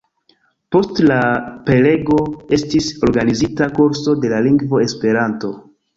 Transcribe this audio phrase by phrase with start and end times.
[0.75, 1.17] Post la
[1.67, 2.17] prelego
[2.59, 5.53] estis organizita kurso de la lingvo Esperanto.